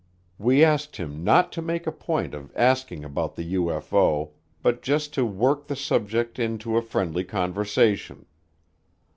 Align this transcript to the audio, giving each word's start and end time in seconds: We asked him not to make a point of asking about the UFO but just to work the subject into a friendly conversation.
We 0.39 0.63
asked 0.63 0.95
him 0.97 1.23
not 1.23 1.51
to 1.51 1.61
make 1.61 1.85
a 1.85 1.91
point 1.91 2.33
of 2.33 2.51
asking 2.55 3.03
about 3.05 3.35
the 3.35 3.53
UFO 3.53 4.31
but 4.63 4.81
just 4.81 5.13
to 5.13 5.23
work 5.27 5.67
the 5.67 5.75
subject 5.75 6.39
into 6.39 6.75
a 6.75 6.81
friendly 6.81 7.23
conversation. 7.23 8.25